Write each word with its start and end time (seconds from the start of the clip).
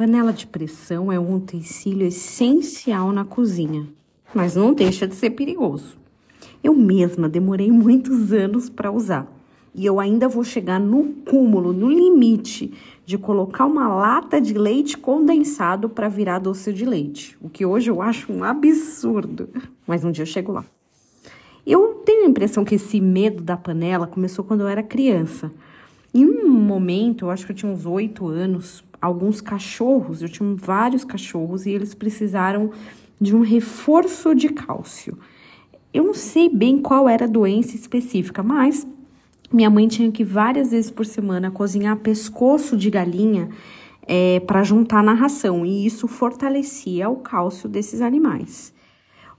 Panela 0.00 0.32
de 0.32 0.46
pressão 0.46 1.12
é 1.12 1.20
um 1.20 1.34
utensílio 1.34 2.06
essencial 2.06 3.12
na 3.12 3.22
cozinha, 3.22 3.86
mas 4.34 4.56
não 4.56 4.72
deixa 4.72 5.06
de 5.06 5.14
ser 5.14 5.28
perigoso. 5.28 5.98
Eu 6.64 6.74
mesma 6.74 7.28
demorei 7.28 7.70
muitos 7.70 8.32
anos 8.32 8.70
para 8.70 8.90
usar 8.90 9.30
e 9.74 9.84
eu 9.84 10.00
ainda 10.00 10.26
vou 10.26 10.42
chegar 10.42 10.80
no 10.80 11.12
cúmulo, 11.26 11.74
no 11.74 11.90
limite 11.90 12.72
de 13.04 13.18
colocar 13.18 13.66
uma 13.66 13.88
lata 13.94 14.40
de 14.40 14.54
leite 14.54 14.96
condensado 14.96 15.86
para 15.86 16.08
virar 16.08 16.38
doce 16.38 16.72
de 16.72 16.86
leite, 16.86 17.36
o 17.38 17.50
que 17.50 17.66
hoje 17.66 17.90
eu 17.90 18.00
acho 18.00 18.32
um 18.32 18.42
absurdo, 18.42 19.50
mas 19.86 20.02
um 20.02 20.10
dia 20.10 20.22
eu 20.22 20.26
chego 20.26 20.50
lá. 20.50 20.64
Eu 21.66 22.00
tenho 22.06 22.24
a 22.24 22.30
impressão 22.30 22.64
que 22.64 22.76
esse 22.76 23.02
medo 23.02 23.42
da 23.42 23.54
panela 23.54 24.06
começou 24.06 24.46
quando 24.46 24.62
eu 24.62 24.68
era 24.68 24.82
criança. 24.82 25.52
Em 26.14 26.24
um 26.24 26.48
momento, 26.48 27.26
eu 27.26 27.30
acho 27.30 27.44
que 27.44 27.52
eu 27.52 27.56
tinha 27.56 27.70
uns 27.70 27.84
oito 27.84 28.26
anos, 28.26 28.82
alguns 29.00 29.40
cachorros, 29.40 30.22
eu 30.22 30.28
tinha 30.28 30.54
vários 30.54 31.04
cachorros 31.04 31.66
e 31.66 31.70
eles 31.70 31.94
precisaram 31.94 32.70
de 33.20 33.34
um 33.34 33.40
reforço 33.40 34.34
de 34.34 34.48
cálcio. 34.48 35.18
Eu 35.92 36.04
não 36.04 36.14
sei 36.14 36.48
bem 36.48 36.80
qual 36.80 37.08
era 37.08 37.24
a 37.24 37.28
doença 37.28 37.74
específica, 37.74 38.42
mas 38.42 38.86
minha 39.52 39.68
mãe 39.68 39.88
tinha 39.88 40.10
que 40.12 40.22
várias 40.22 40.70
vezes 40.70 40.90
por 40.90 41.04
semana 41.04 41.50
cozinhar 41.50 41.96
pescoço 41.96 42.76
de 42.76 42.88
galinha 42.88 43.48
é, 44.06 44.40
para 44.40 44.62
juntar 44.62 45.02
na 45.02 45.12
ração 45.12 45.66
e 45.66 45.84
isso 45.84 46.06
fortalecia 46.06 47.08
o 47.08 47.16
cálcio 47.16 47.68
desses 47.68 48.00
animais. 48.00 48.72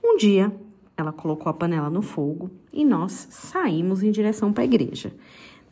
Um 0.03 0.17
dia, 0.17 0.53
ela 1.01 1.11
colocou 1.11 1.49
a 1.49 1.53
panela 1.53 1.89
no 1.89 2.01
fogo 2.01 2.49
e 2.71 2.85
nós 2.85 3.27
saímos 3.29 4.03
em 4.03 4.11
direção 4.11 4.53
para 4.53 4.63
a 4.63 4.65
igreja. 4.65 5.13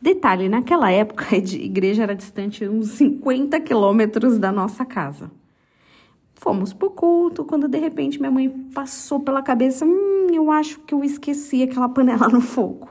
Detalhe, 0.00 0.48
naquela 0.48 0.90
época 0.90 1.26
a 1.34 1.38
igreja 1.38 2.02
era 2.02 2.14
distante 2.14 2.66
uns 2.66 2.88
50 2.92 3.60
quilômetros 3.60 4.38
da 4.38 4.50
nossa 4.50 4.84
casa. 4.84 5.30
Fomos 6.34 6.72
pro 6.72 6.90
culto, 6.90 7.44
quando 7.44 7.68
de 7.68 7.78
repente 7.78 8.18
minha 8.18 8.30
mãe 8.30 8.48
passou 8.74 9.20
pela 9.20 9.42
cabeça, 9.42 9.84
hum, 9.84 10.28
eu 10.32 10.50
acho 10.50 10.80
que 10.80 10.94
eu 10.94 11.04
esqueci 11.04 11.62
aquela 11.62 11.88
panela 11.88 12.28
no 12.28 12.40
fogo. 12.40 12.88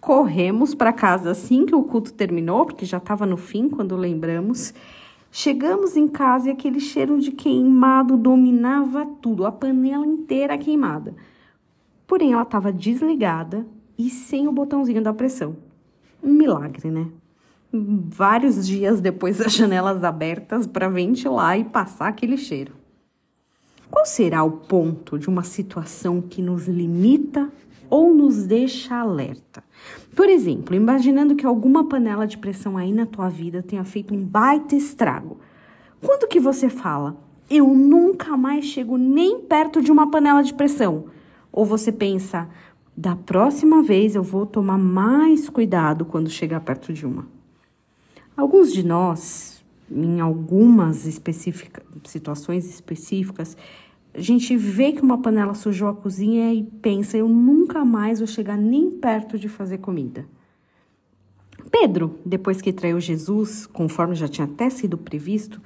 Corremos 0.00 0.74
para 0.74 0.92
casa 0.92 1.30
assim 1.30 1.64
que 1.64 1.76
o 1.76 1.84
culto 1.84 2.12
terminou, 2.12 2.66
porque 2.66 2.84
já 2.84 2.96
estava 2.98 3.24
no 3.24 3.36
fim 3.36 3.68
quando 3.68 3.94
lembramos. 3.94 4.74
Chegamos 5.30 5.96
em 5.96 6.08
casa 6.08 6.48
e 6.48 6.50
aquele 6.50 6.80
cheiro 6.80 7.20
de 7.20 7.30
queimado 7.30 8.16
dominava 8.16 9.06
tudo, 9.22 9.46
a 9.46 9.52
panela 9.52 10.04
inteira 10.04 10.58
queimada. 10.58 11.14
Porém, 12.12 12.34
ela 12.34 12.42
estava 12.42 12.70
desligada 12.70 13.66
e 13.96 14.10
sem 14.10 14.46
o 14.46 14.52
botãozinho 14.52 15.02
da 15.02 15.14
pressão 15.14 15.56
um 16.22 16.30
milagre, 16.30 16.90
né? 16.90 17.06
Vários 17.72 18.66
dias 18.66 19.00
depois 19.00 19.38
das 19.38 19.54
janelas 19.54 20.04
abertas 20.04 20.66
para 20.66 20.90
ventilar 20.90 21.58
e 21.58 21.64
passar 21.64 22.08
aquele 22.08 22.36
cheiro. 22.36 22.74
Qual 23.90 24.04
será 24.04 24.44
o 24.44 24.50
ponto 24.50 25.18
de 25.18 25.26
uma 25.26 25.42
situação 25.42 26.20
que 26.20 26.42
nos 26.42 26.68
limita 26.68 27.50
ou 27.88 28.12
nos 28.12 28.44
deixa 28.44 28.94
alerta? 28.94 29.64
Por 30.14 30.28
exemplo, 30.28 30.76
imaginando 30.76 31.34
que 31.34 31.46
alguma 31.46 31.88
panela 31.88 32.26
de 32.26 32.36
pressão 32.36 32.76
aí 32.76 32.92
na 32.92 33.06
tua 33.06 33.30
vida 33.30 33.62
tenha 33.62 33.84
feito 33.84 34.12
um 34.12 34.22
baita 34.22 34.76
estrago. 34.76 35.38
Quando 35.98 36.28
que 36.28 36.38
você 36.38 36.68
fala, 36.68 37.16
eu 37.48 37.68
nunca 37.68 38.36
mais 38.36 38.66
chego 38.66 38.98
nem 38.98 39.40
perto 39.40 39.80
de 39.80 39.90
uma 39.90 40.10
panela 40.10 40.42
de 40.42 40.52
pressão? 40.52 41.06
Ou 41.52 41.66
você 41.66 41.92
pensa, 41.92 42.48
da 42.96 43.14
próxima 43.14 43.82
vez 43.82 44.14
eu 44.14 44.22
vou 44.22 44.46
tomar 44.46 44.78
mais 44.78 45.48
cuidado 45.48 46.04
quando 46.04 46.30
chegar 46.30 46.60
perto 46.60 46.92
de 46.92 47.06
uma. 47.06 47.26
Alguns 48.36 48.72
de 48.72 48.82
nós, 48.82 49.62
em 49.90 50.20
algumas 50.20 51.04
específica, 51.04 51.82
situações 52.04 52.66
específicas, 52.66 53.56
a 54.14 54.20
gente 54.20 54.56
vê 54.56 54.92
que 54.92 55.02
uma 55.02 55.18
panela 55.18 55.54
sujou 55.54 55.88
a 55.88 55.94
cozinha 55.94 56.52
e 56.52 56.62
pensa: 56.62 57.16
eu 57.16 57.28
nunca 57.28 57.84
mais 57.84 58.18
vou 58.18 58.26
chegar 58.26 58.56
nem 58.56 58.90
perto 58.90 59.38
de 59.38 59.48
fazer 59.48 59.78
comida. 59.78 60.26
Pedro, 61.70 62.18
depois 62.24 62.60
que 62.60 62.72
traiu 62.72 63.00
Jesus, 63.00 63.66
conforme 63.66 64.14
já 64.14 64.28
tinha 64.28 64.46
até 64.46 64.68
sido 64.68 64.98
previsto, 64.98 65.60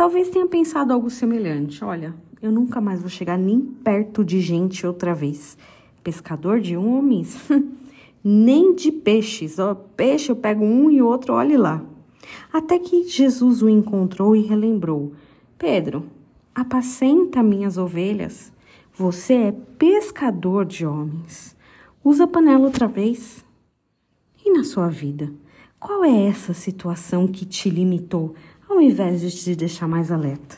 talvez 0.00 0.30
tenha 0.30 0.46
pensado 0.46 0.94
algo 0.94 1.10
semelhante: 1.10 1.84
olha, 1.84 2.14
eu 2.40 2.50
nunca 2.50 2.80
mais 2.80 3.00
vou 3.00 3.10
chegar 3.10 3.36
nem 3.36 3.60
perto 3.60 4.24
de 4.24 4.40
gente 4.40 4.86
outra 4.86 5.14
vez 5.14 5.58
pescador 6.02 6.58
de 6.58 6.74
homens, 6.74 7.36
nem 8.24 8.74
de 8.74 8.90
peixes. 8.90 9.58
Ó, 9.58 9.74
peixe 9.74 10.32
eu 10.32 10.36
pego 10.36 10.64
um 10.64 10.90
e 10.90 11.02
outro, 11.02 11.34
olhe 11.34 11.58
lá. 11.58 11.84
Até 12.50 12.78
que 12.78 13.06
Jesus 13.06 13.60
o 13.60 13.68
encontrou 13.68 14.34
e 14.34 14.40
relembrou: 14.40 15.12
Pedro, 15.58 16.06
apacenta 16.54 17.42
minhas 17.42 17.76
ovelhas. 17.76 18.50
Você 18.94 19.34
é 19.34 19.52
pescador 19.52 20.64
de 20.64 20.86
homens. 20.86 21.54
Usa 22.02 22.24
a 22.24 22.26
panela 22.26 22.64
outra 22.64 22.88
vez. 22.88 23.44
E 24.42 24.50
na 24.50 24.64
sua 24.64 24.88
vida, 24.88 25.30
qual 25.78 26.02
é 26.02 26.24
essa 26.24 26.54
situação 26.54 27.28
que 27.28 27.44
te 27.44 27.68
limitou 27.68 28.34
ao 28.70 28.80
invés 28.80 29.20
de 29.20 29.30
te 29.30 29.54
deixar 29.54 29.88
mais 29.88 30.10
alerta? 30.12 30.56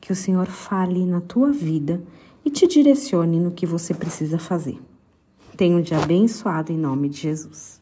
Que 0.00 0.12
o 0.12 0.16
Senhor 0.16 0.46
fale 0.46 1.04
na 1.04 1.20
tua 1.20 1.52
vida 1.52 2.02
e 2.44 2.50
te 2.50 2.66
direcione 2.66 3.38
no 3.38 3.50
que 3.50 3.66
você 3.66 3.92
precisa 3.92 4.38
fazer. 4.38 4.80
Tenha 5.56 5.76
um 5.76 5.82
dia 5.82 5.98
abençoado 5.98 6.72
em 6.72 6.78
nome 6.78 7.08
de 7.08 7.18
Jesus. 7.18 7.79